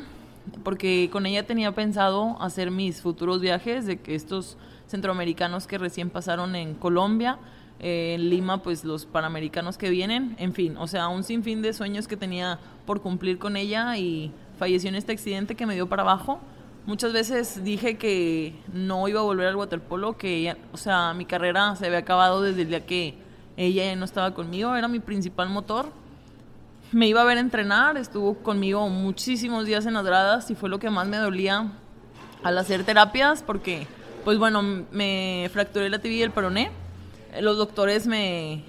[0.63, 6.11] porque con ella tenía pensado hacer mis futuros viajes de que estos centroamericanos que recién
[6.11, 7.39] pasaron en Colombia,
[7.79, 11.73] eh, en Lima, pues los panamericanos que vienen, en fin, o sea, un sinfín de
[11.73, 12.59] sueños que tenía
[12.91, 16.41] por cumplir con ella y falleció en este accidente que me dio para abajo.
[16.87, 21.77] Muchas veces dije que no iba a volver al waterpolo, que o sea, mi carrera
[21.77, 23.15] se había acabado desde el día que
[23.57, 25.87] ella no estaba conmigo, era mi principal motor.
[26.91, 30.81] Me iba a ver entrenar, estuvo conmigo muchísimos días en las gradas y fue lo
[30.81, 31.71] que más me dolía
[32.43, 33.87] al hacer terapias porque,
[34.25, 36.73] pues bueno, me fracturé la tibia y el peroné.
[37.41, 38.65] Los doctores me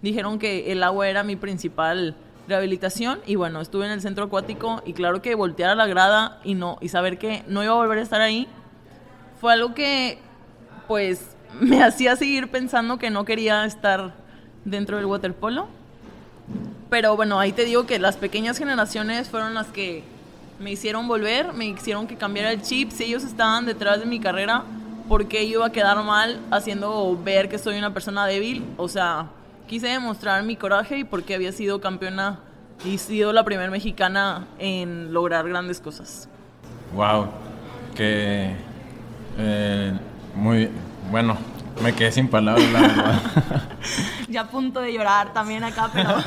[0.00, 2.16] dijeron que el agua era mi principal
[2.48, 6.40] rehabilitación y bueno, estuve en el centro acuático y claro que voltear a la grada
[6.44, 8.48] y no y saber que no iba a volver a estar ahí
[9.40, 10.18] fue algo que
[10.86, 14.14] pues me hacía seguir pensando que no quería estar
[14.64, 15.68] dentro del waterpolo.
[16.90, 20.04] Pero bueno, ahí te digo que las pequeñas generaciones fueron las que
[20.60, 22.90] me hicieron volver, me hicieron que cambiara el chip.
[22.90, 24.64] Si ellos estaban detrás de mi carrera,
[25.08, 28.64] ¿por qué iba a quedar mal haciendo ver que soy una persona débil?
[28.76, 29.26] O sea,
[29.66, 32.40] quise demostrar mi coraje y por qué había sido campeona
[32.84, 36.28] y sido la primera mexicana en lograr grandes cosas.
[36.94, 37.28] Wow,
[37.94, 38.54] que
[39.38, 39.92] eh,
[40.34, 40.68] muy
[41.10, 41.36] bueno,
[41.82, 43.22] me quedé sin palabras, la verdad.
[44.28, 46.10] ya a punto de llorar también acá, pero...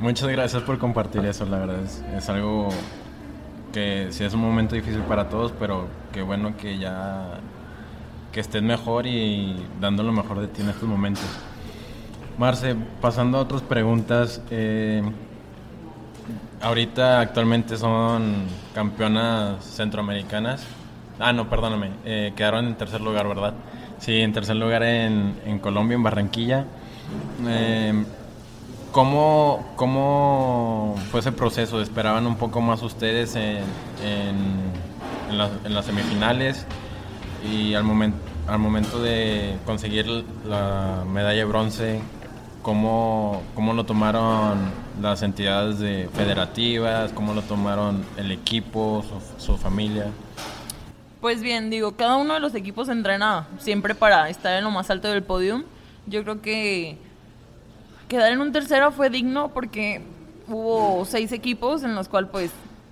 [0.00, 1.78] Muchas gracias por compartir eso, la verdad.
[2.16, 2.68] Es, algo
[3.72, 7.40] que sí es un momento difícil para todos, pero qué bueno que ya
[8.34, 11.24] que estés mejor y dando lo mejor de ti en estos momentos.
[12.36, 15.02] Marce, pasando a otras preguntas, eh,
[16.60, 20.64] ahorita actualmente son campeonas centroamericanas.
[21.20, 23.54] Ah, no, perdóname, eh, quedaron en tercer lugar, ¿verdad?
[24.00, 26.64] Sí, en tercer lugar en, Colombia, en Barranquilla.
[27.46, 28.04] Eh,
[28.90, 31.80] ¿Cómo, ¿Cómo fue ese proceso?
[31.80, 33.62] ¿Esperaban un poco más ustedes en,
[34.02, 36.66] en, las, semifinales?
[37.50, 40.06] Y al, momento al momento de conseguir
[40.46, 42.00] la medalla de bronce,
[42.62, 44.58] ¿cómo, ¿cómo lo tomaron
[45.00, 47.12] las entidades de federativas?
[47.12, 49.04] ¿Cómo lo tomaron el equipo,
[49.38, 50.06] su, su familia?
[51.20, 54.90] Pues bien, digo, cada uno de los equipos entrena siempre para estar en lo más
[54.90, 55.64] alto del podium.
[56.06, 56.98] Yo creo que
[58.08, 60.02] quedar en un tercero fue digno porque
[60.48, 62.50] hubo seis equipos en los cuales pues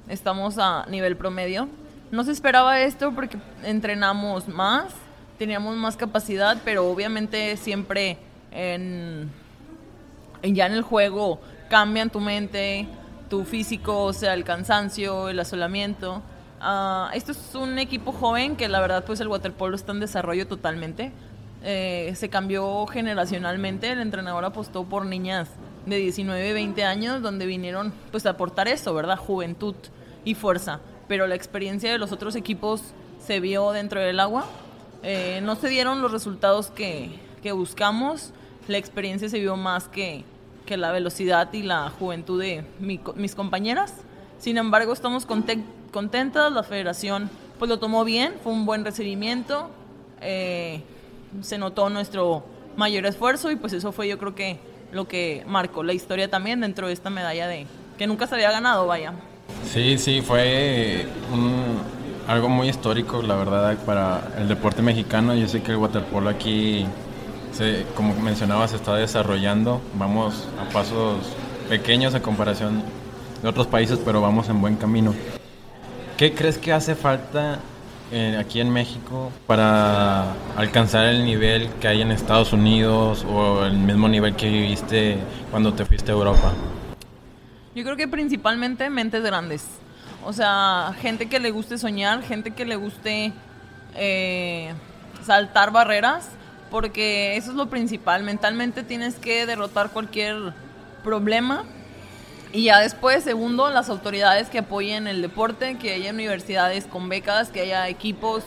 [0.08, 1.68] estamos a nivel promedio.
[2.12, 4.92] No se esperaba esto porque entrenamos más,
[5.38, 8.18] teníamos más capacidad, pero obviamente siempre
[8.50, 9.30] en,
[10.42, 12.86] ya en el juego cambian tu mente,
[13.30, 16.20] tu físico, o sea, el cansancio, el asolamiento.
[16.60, 20.46] Uh, esto es un equipo joven que la verdad pues el waterpolo está en desarrollo
[20.46, 21.12] totalmente.
[21.64, 25.48] Eh, se cambió generacionalmente, el entrenador apostó por niñas
[25.86, 29.16] de 19, 20 años, donde vinieron pues a aportar eso, ¿verdad?
[29.16, 29.76] Juventud
[30.26, 30.80] y fuerza.
[31.12, 32.80] Pero la experiencia de los otros equipos
[33.22, 34.46] se vio dentro del agua.
[35.02, 37.10] Eh, no se dieron los resultados que,
[37.42, 38.30] que, buscamos.
[38.66, 40.24] La experiencia se vio más que,
[40.64, 43.92] que la velocidad y la juventud de mis compañeras.
[44.38, 46.50] Sin embargo, estamos contentas.
[46.50, 49.68] La federación pues lo tomó bien, fue un buen recibimiento.
[50.22, 50.80] Eh,
[51.42, 52.42] se notó nuestro
[52.78, 54.58] mayor esfuerzo y pues eso fue yo creo que
[54.92, 57.66] lo que marcó la historia también dentro de esta medalla de
[57.98, 59.12] que nunca se había ganado, vaya.
[59.72, 61.06] Sí, sí, fue
[62.28, 65.34] algo muy histórico, la verdad, para el deporte mexicano.
[65.34, 66.86] Yo sé que el waterpolo aquí,
[67.94, 69.80] como mencionaba, se está desarrollando.
[69.94, 71.18] Vamos a pasos
[71.68, 72.82] pequeños a comparación
[73.42, 75.14] de otros países, pero vamos en buen camino.
[76.18, 77.58] ¿Qué crees que hace falta
[78.38, 84.06] aquí en México para alcanzar el nivel que hay en Estados Unidos o el mismo
[84.06, 85.16] nivel que viviste
[85.50, 86.52] cuando te fuiste a Europa?
[87.74, 89.66] Yo creo que principalmente mentes grandes.
[90.24, 93.32] O sea, gente que le guste soñar, gente que le guste
[93.94, 94.72] eh,
[95.24, 96.28] saltar barreras,
[96.70, 98.22] porque eso es lo principal.
[98.22, 100.52] Mentalmente tienes que derrotar cualquier
[101.02, 101.64] problema
[102.52, 107.48] y ya después, segundo, las autoridades que apoyen el deporte, que haya universidades con becas,
[107.48, 108.44] que haya equipos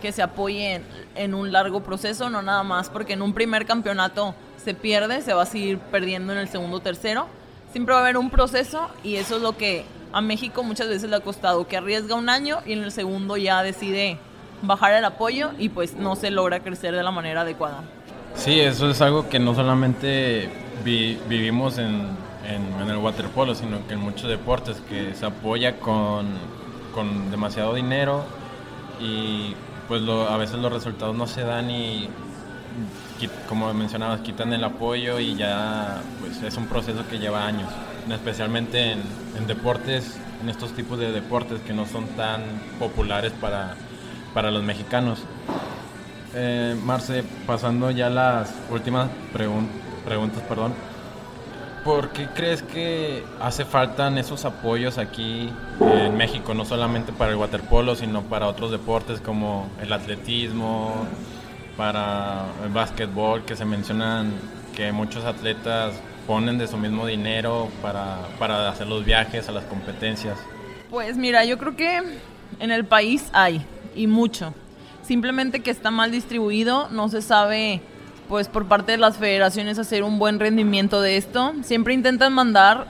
[0.00, 0.84] que se apoyen
[1.16, 5.34] en un largo proceso, no nada más porque en un primer campeonato se pierde, se
[5.34, 7.26] va a seguir perdiendo en el segundo tercero.
[7.72, 11.10] Siempre va a haber un proceso y eso es lo que a México muchas veces
[11.10, 14.18] le ha costado, que arriesga un año y en el segundo ya decide
[14.62, 17.82] bajar el apoyo y pues no se logra crecer de la manera adecuada.
[18.34, 20.50] Sí, eso es algo que no solamente
[20.84, 22.16] vivimos en
[22.48, 26.26] en, el waterpolo, sino que en muchos deportes que se apoya con,
[26.94, 28.24] con demasiado dinero
[29.00, 29.54] y
[29.86, 32.08] pues a veces los resultados no se dan y
[33.48, 37.68] como mencionabas quitan el apoyo y ya pues es un proceso que lleva años,
[38.10, 42.42] especialmente en, deportes, en estos tipos de deportes que no son tan
[42.78, 43.74] populares para,
[44.34, 45.20] para los mexicanos.
[46.34, 50.74] Eh, Marce, pasando ya las últimas preguntas, perdón.
[51.84, 55.48] ¿Por qué crees que hace falta esos apoyos aquí
[55.80, 61.06] en México, no solamente para el waterpolo, sino para otros deportes como el atletismo,
[61.78, 64.32] para el básquetbol, que se mencionan
[64.76, 65.94] que muchos atletas
[66.26, 70.36] ponen de su mismo dinero para, para hacer los viajes a las competencias?
[70.90, 72.02] Pues mira, yo creo que
[72.58, 73.64] en el país hay,
[73.94, 74.52] y mucho.
[75.02, 77.80] Simplemente que está mal distribuido, no se sabe
[78.28, 81.54] pues por parte de las federaciones hacer un buen rendimiento de esto.
[81.62, 82.86] Siempre intentan mandar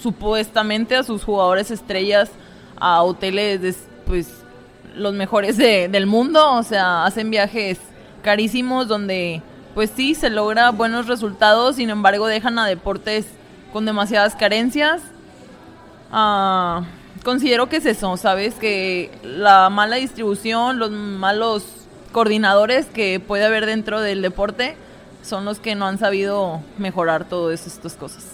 [0.00, 2.30] supuestamente a sus jugadores estrellas
[2.78, 4.28] a hoteles pues
[4.94, 7.78] los mejores del mundo, o sea, hacen viajes
[8.22, 9.42] carísimos donde
[9.74, 13.26] pues sí se logra buenos resultados, sin embargo dejan a deportes
[13.72, 15.00] con demasiadas carencias.
[16.12, 16.82] ah,
[17.24, 18.54] considero que es eso, ¿sabes?
[18.54, 21.64] Que la mala distribución, los malos
[22.12, 24.76] coordinadores que puede haber dentro del deporte
[25.22, 28.24] son los que no han sabido mejorar todas estas cosas.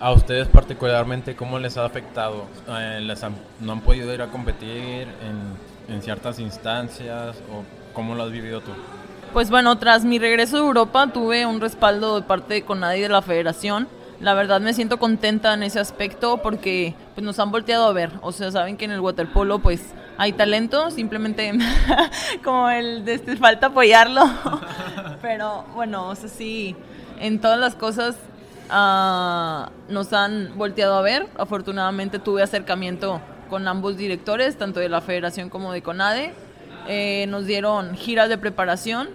[0.00, 2.44] A ustedes particularmente, ¿cómo les ha afectado?
[2.68, 5.08] Eh, les han- ¿No han podido ir a competir
[5.88, 7.36] en, en ciertas instancias?
[7.52, 7.64] ¿O
[7.98, 8.70] cómo lo has vivido tú?
[9.32, 13.08] Pues bueno, tras mi regreso de Europa tuve un respaldo de parte de CONADI de
[13.08, 13.88] la federación.
[14.20, 18.12] La verdad me siento contenta en ese aspecto porque pues, nos han volteado a ver.
[18.20, 19.82] O sea, saben que en el waterpolo pues
[20.16, 21.52] hay talento, simplemente
[22.44, 24.22] como el de este, falta apoyarlo.
[25.20, 26.76] Pero bueno, o sea, sí,
[27.18, 28.14] en todas las cosas
[28.70, 31.26] ah, nos han volteado a ver.
[31.36, 36.47] Afortunadamente tuve acercamiento con ambos directores, tanto de la federación como de CONADE.
[36.86, 39.08] Eh, nos dieron giras de preparación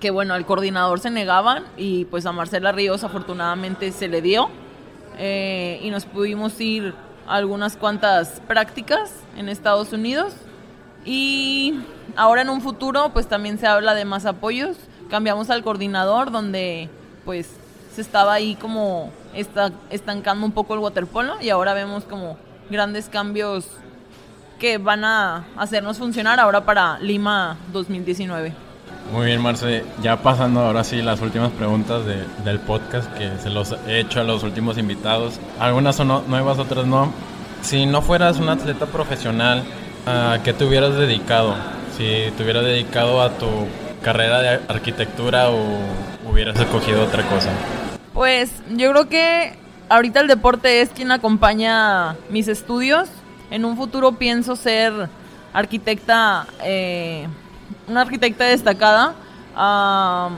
[0.00, 4.48] que bueno, al coordinador se negaban y pues a Marcela Ríos afortunadamente se le dio
[5.18, 6.94] eh, y nos pudimos ir
[7.26, 10.34] a algunas cuantas prácticas en Estados Unidos.
[11.04, 11.80] Y
[12.16, 14.76] ahora en un futuro pues también se habla de más apoyos,
[15.10, 16.88] cambiamos al coordinador donde
[17.24, 17.50] pues
[17.94, 22.36] se estaba ahí como esta- estancando un poco el waterpolo y ahora vemos como
[22.70, 23.66] grandes cambios
[24.58, 28.52] que van a hacernos funcionar ahora para Lima 2019.
[29.12, 29.84] Muy bien, Marce.
[30.02, 34.20] Ya pasando ahora sí las últimas preguntas de- del podcast que se los he hecho
[34.20, 35.40] a los últimos invitados.
[35.58, 37.12] Algunas son no- nuevas, otras no.
[37.62, 39.62] Si no fueras un atleta profesional,
[40.06, 41.54] ¿a qué te hubieras dedicado?
[41.96, 43.46] Si te hubieras dedicado a tu
[44.02, 45.78] carrera de arquitectura o
[46.30, 47.48] hubieras escogido otra cosa.
[48.12, 49.56] Pues yo creo que
[49.88, 53.08] ahorita el deporte es quien acompaña mis estudios.
[53.50, 55.08] En un futuro pienso ser
[55.52, 57.26] arquitecta, eh,
[57.88, 59.14] una arquitecta destacada.
[59.56, 60.30] Ah,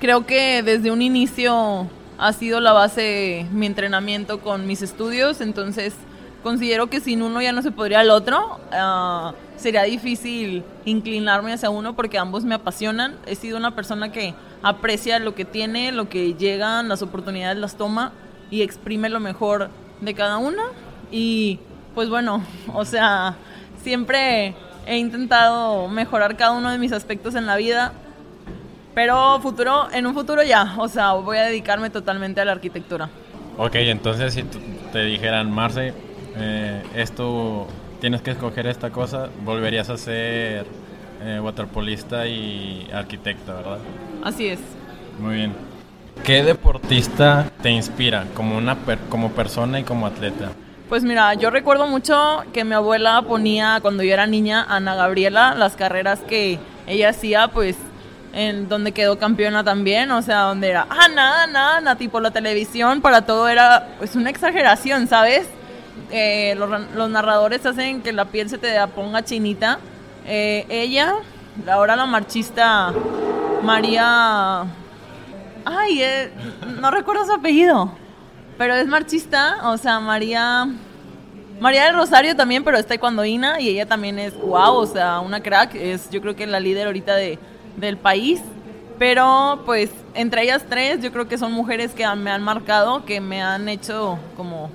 [0.00, 1.86] creo que desde un inicio
[2.18, 5.94] ha sido la base mi entrenamiento con mis estudios, entonces
[6.42, 8.58] considero que sin uno ya no se podría el otro.
[8.72, 13.16] Ah, sería difícil inclinarme hacia uno porque ambos me apasionan.
[13.26, 17.76] He sido una persona que aprecia lo que tiene, lo que llegan, las oportunidades las
[17.76, 18.12] toma
[18.50, 19.70] y exprime lo mejor
[20.00, 20.64] de cada una.
[21.10, 21.60] Y
[21.96, 23.34] pues bueno, o sea,
[23.82, 24.54] siempre
[24.86, 27.92] he intentado mejorar cada uno de mis aspectos en la vida.
[28.94, 33.08] Pero futuro, en un futuro ya, o sea, voy a dedicarme totalmente a la arquitectura.
[33.58, 34.42] Ok, entonces si
[34.92, 35.94] te dijeran, Marce,
[36.36, 37.66] eh, esto,
[38.00, 40.66] tienes que escoger esta cosa, volverías a ser
[41.22, 43.78] eh, waterpolista y arquitecta, ¿verdad?
[44.22, 44.60] Así es.
[45.18, 45.52] Muy bien.
[46.24, 50.50] ¿Qué deportista te inspira como, una per- como persona y como atleta?
[50.88, 55.54] Pues mira, yo recuerdo mucho que mi abuela ponía cuando yo era niña Ana Gabriela
[55.56, 57.76] las carreras que ella hacía, pues
[58.32, 63.00] en donde quedó campeona también, o sea, donde era Ana, Ana, Ana, tipo la televisión,
[63.00, 65.48] para todo era pues una exageración, ¿sabes?
[66.12, 69.80] Eh, los, los narradores hacen que la piel se te ponga chinita.
[70.24, 71.14] Eh, ella,
[71.68, 72.92] ahora la marchista
[73.62, 74.64] María...
[75.64, 76.30] Ay, eh,
[76.80, 78.05] no recuerdo su apellido.
[78.58, 80.68] Pero es marchista, o sea, María.
[81.58, 85.40] María del Rosario también, pero es taekwondoína y ella también es wow, o sea, una
[85.42, 85.74] crack.
[85.74, 87.38] Es yo creo que la líder ahorita de,
[87.76, 88.40] del país.
[88.98, 93.20] Pero pues entre ellas tres, yo creo que son mujeres que me han marcado, que
[93.20, 94.70] me han hecho como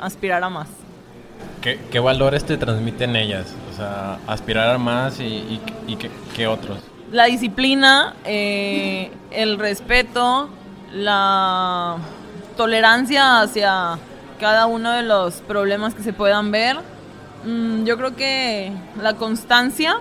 [0.00, 0.68] aspirar a más.
[1.60, 3.54] ¿Qué, qué valores te transmiten ellas?
[3.72, 6.78] O sea, aspirar a más y, y, y qué, qué otros.
[7.10, 10.48] La disciplina, eh, el respeto,
[10.92, 11.96] la
[12.56, 13.98] tolerancia hacia
[14.40, 16.76] cada uno de los problemas que se puedan ver.
[17.44, 19.96] Mm, yo creo que la constancia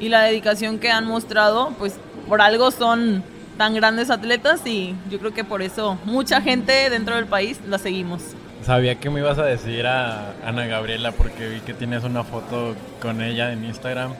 [0.00, 1.96] y la dedicación que han mostrado, pues
[2.28, 3.22] por algo son
[3.58, 7.78] tan grandes atletas y yo creo que por eso mucha gente dentro del país la
[7.78, 8.22] seguimos.
[8.62, 12.74] Sabía que me ibas a decir a Ana Gabriela porque vi que tienes una foto
[13.00, 14.12] con ella en Instagram.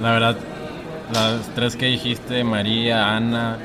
[0.00, 0.36] La verdad,
[1.12, 3.58] las tres que dijiste, María, Ana,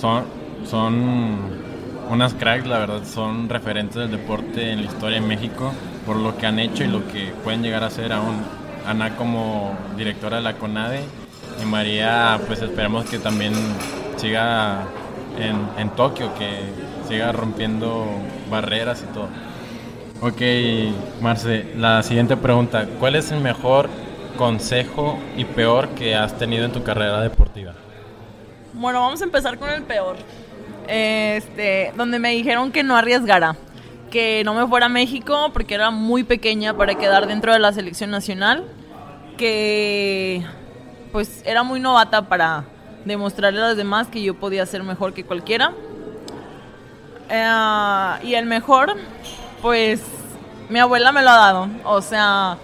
[0.00, 0.24] son,
[0.64, 1.65] son
[2.08, 5.72] unas cracks, la verdad, son referentes del deporte en la historia de México
[6.04, 8.44] por lo que han hecho y lo que pueden llegar a ser aún.
[8.86, 11.00] Ana como directora de la CONADE
[11.60, 13.52] y María, pues esperamos que también
[14.16, 14.84] siga
[15.38, 16.60] en, en Tokio, que
[17.08, 18.06] siga rompiendo
[18.48, 19.28] barreras y todo.
[20.20, 20.40] Ok,
[21.20, 22.86] Marce, la siguiente pregunta.
[22.98, 23.90] ¿Cuál es el mejor
[24.38, 27.74] consejo y peor que has tenido en tu carrera deportiva?
[28.72, 30.16] Bueno, vamos a empezar con el peor.
[30.88, 33.56] Este, donde me dijeron que no arriesgara,
[34.10, 37.72] que no me fuera a México porque era muy pequeña para quedar dentro de la
[37.72, 38.64] selección nacional,
[39.36, 40.44] que
[41.12, 42.64] pues era muy novata para
[43.04, 45.72] demostrarle a los demás que yo podía ser mejor que cualquiera.
[47.28, 48.96] Eh, y el mejor,
[49.62, 50.02] pues
[50.68, 51.68] mi abuela me lo ha dado.
[51.84, 52.58] O sea,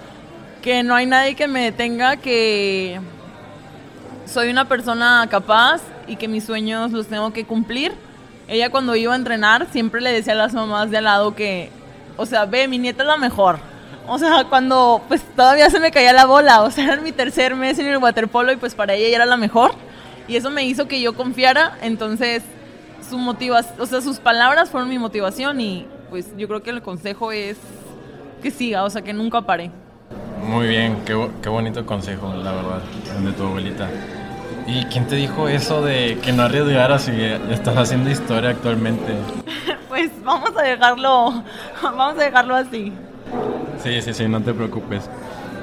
[0.62, 3.00] que no hay nadie que me detenga, que
[4.26, 7.92] soy una persona capaz y que mis sueños los tengo que cumplir.
[8.52, 11.70] Ella cuando iba a entrenar siempre le decía a las mamás de al lado que,
[12.18, 13.58] o sea, ve, mi nieta es la mejor.
[14.06, 17.56] O sea, cuando pues todavía se me caía la bola, o sea, era mi tercer
[17.56, 19.72] mes en el waterpolo y pues para ella era la mejor.
[20.28, 22.42] Y eso me hizo que yo confiara, entonces
[23.08, 26.82] su motivación, o sea, sus palabras fueron mi motivación y pues yo creo que el
[26.82, 27.56] consejo es
[28.42, 29.70] que siga, o sea, que nunca pare.
[30.46, 32.82] Muy bien, qué, qué bonito consejo, la verdad,
[33.24, 33.88] de tu abuelita.
[34.66, 37.12] ¿Y quién te dijo eso de que no arriesgaras si
[37.50, 39.12] estás haciendo historia actualmente?
[39.88, 41.42] pues vamos a dejarlo,
[41.82, 42.92] vamos a dejarlo así.
[43.82, 45.08] Sí, sí, sí, no te preocupes.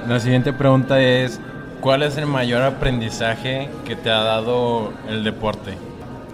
[0.07, 1.39] La siguiente pregunta es,
[1.81, 5.73] ¿cuál es el mayor aprendizaje que te ha dado el deporte?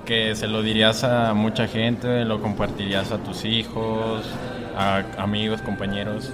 [0.05, 4.24] Que se lo dirías a mucha gente, lo compartirías a tus hijos,
[4.78, 6.32] a amigos, compañeros.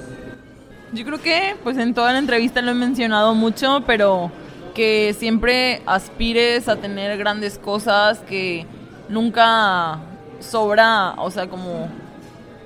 [0.93, 4.31] Yo creo que pues en toda la entrevista lo he mencionado mucho, pero
[4.73, 8.65] que siempre aspires a tener grandes cosas, que
[9.09, 9.99] nunca
[10.39, 11.89] sobra, o sea, como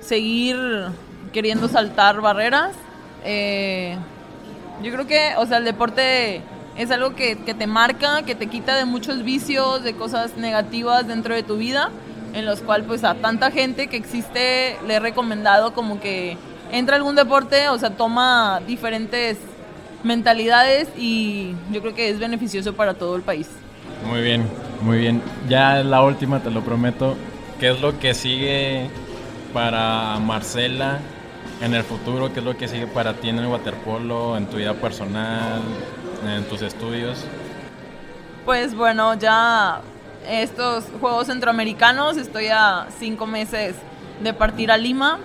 [0.00, 0.56] seguir
[1.32, 2.72] queriendo saltar barreras.
[3.24, 3.96] Eh,
[4.82, 6.42] yo creo que, o sea, el deporte
[6.76, 11.06] es algo que, que, te marca, que te quita de muchos vicios, de cosas negativas
[11.06, 11.90] dentro de tu vida,
[12.34, 16.36] en los cuales pues a tanta gente que existe le he recomendado como que
[16.70, 19.38] entra algún deporte, o sea, toma diferentes
[20.06, 23.48] mentalidades y yo creo que es beneficioso para todo el país.
[24.06, 24.48] Muy bien,
[24.80, 25.22] muy bien.
[25.48, 27.16] Ya la última, te lo prometo.
[27.60, 28.88] ¿Qué es lo que sigue
[29.52, 31.00] para Marcela
[31.60, 32.32] en el futuro?
[32.32, 35.60] ¿Qué es lo que sigue para ti en el waterpolo, en tu vida personal,
[36.26, 37.24] en tus estudios?
[38.44, 39.80] Pues bueno, ya
[40.28, 43.74] estos Juegos Centroamericanos, estoy a cinco meses
[44.22, 45.18] de partir a Lima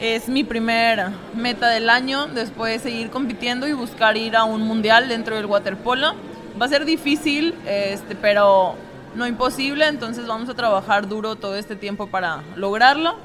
[0.00, 5.08] es mi primer meta del año, después seguir compitiendo y buscar ir a un mundial
[5.08, 6.14] dentro del waterpolo.
[6.60, 8.76] Va a ser difícil, este, pero
[9.14, 13.16] no imposible, entonces vamos a trabajar duro todo este tiempo para lograrlo.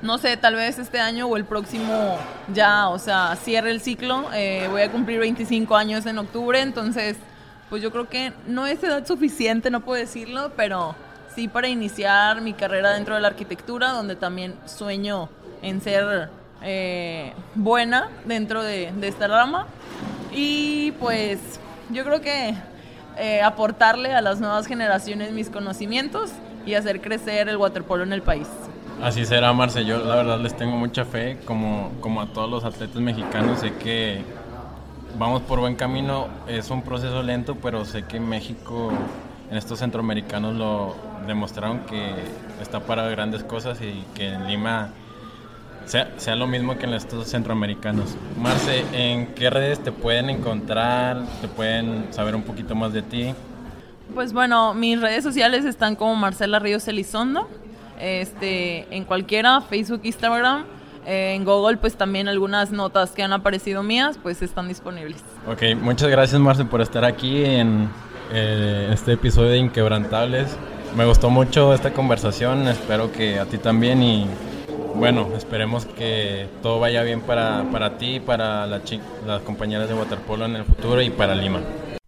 [0.00, 2.18] No sé, tal vez este año o el próximo
[2.52, 4.24] ya, o sea, cierre el ciclo.
[4.34, 7.16] Eh, voy a cumplir 25 años en octubre, entonces,
[7.70, 10.96] pues yo creo que no es edad suficiente, no puedo decirlo, pero
[11.34, 15.28] sí para iniciar mi carrera dentro de la arquitectura, donde también sueño
[15.62, 16.28] en ser
[16.62, 19.66] eh, buena dentro de, esta rama.
[20.32, 21.38] Y pues
[21.90, 22.54] yo creo que
[23.18, 26.30] eh, aportarle a las nuevas generaciones mis conocimientos
[26.64, 28.48] y hacer crecer el waterpolo en el país.
[29.02, 29.84] Así será, Marce.
[29.84, 33.58] Yo la verdad les tengo mucha fe, como, como a todos los atletas mexicanos.
[33.58, 34.22] Sé que
[35.18, 36.28] vamos por buen camino.
[36.46, 38.92] Es un proceso lento, pero sé que México
[39.52, 40.96] en estos centroamericanos lo
[41.26, 42.14] demostraron que
[42.62, 44.88] está para grandes cosas y que en Lima
[45.84, 48.16] sea, sea lo mismo que en estos centroamericanos.
[48.40, 51.22] Marce, ¿en qué redes te pueden encontrar?
[51.42, 53.34] ¿Te pueden saber un poquito más de ti?
[54.14, 57.46] Pues bueno, mis redes sociales están como Marcela Ríos Elizondo.
[58.00, 60.64] Este, en cualquiera, Facebook, Instagram.
[61.04, 65.22] Eh, en Google, pues también algunas notas que han aparecido mías, pues están disponibles.
[65.46, 67.90] Ok, muchas gracias Marce por estar aquí en
[68.30, 70.56] eh, este episodio de Inquebrantables.
[70.96, 74.28] Me gustó mucho esta conversación, espero que a ti también y
[74.94, 80.56] bueno, esperemos que todo vaya bien para, para ti, para las compañeras de waterpolo en
[80.56, 81.60] el futuro y para Lima.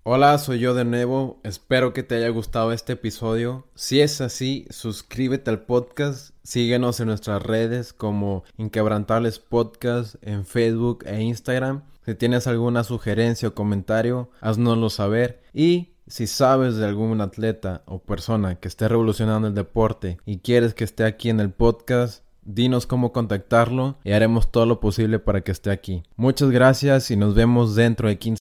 [0.07, 1.41] Hola, soy yo de nuevo.
[1.45, 3.67] Espero que te haya gustado este episodio.
[3.75, 6.35] Si es así, suscríbete al podcast.
[6.43, 11.85] Síguenos en nuestras redes como Inquebrantables Podcast en Facebook e Instagram.
[12.05, 15.43] Si tienes alguna sugerencia o comentario, haznoslo saber.
[15.55, 20.75] Y si sabes de algún atleta o persona que esté revolucionando el deporte y quieres
[20.75, 25.41] que esté aquí en el podcast, dinos cómo contactarlo y haremos todo lo posible para
[25.41, 26.03] que esté aquí.
[26.17, 28.33] Muchas gracias y nos vemos dentro de 15